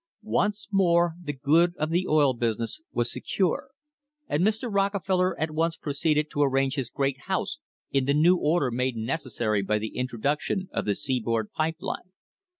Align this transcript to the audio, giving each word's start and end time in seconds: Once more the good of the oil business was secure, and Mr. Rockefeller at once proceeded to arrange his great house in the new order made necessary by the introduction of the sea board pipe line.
Once 0.23 0.67
more 0.71 1.13
the 1.21 1.31
good 1.31 1.75
of 1.77 1.91
the 1.91 2.07
oil 2.07 2.33
business 2.33 2.81
was 2.91 3.11
secure, 3.11 3.69
and 4.27 4.41
Mr. 4.43 4.67
Rockefeller 4.67 5.39
at 5.39 5.51
once 5.51 5.77
proceeded 5.77 6.31
to 6.31 6.41
arrange 6.41 6.73
his 6.73 6.89
great 6.89 7.19
house 7.27 7.59
in 7.91 8.05
the 8.05 8.15
new 8.15 8.35
order 8.37 8.71
made 8.71 8.95
necessary 8.95 9.61
by 9.61 9.77
the 9.77 9.95
introduction 9.95 10.69
of 10.73 10.85
the 10.85 10.95
sea 10.95 11.19
board 11.19 11.51
pipe 11.51 11.77
line. 11.81 12.09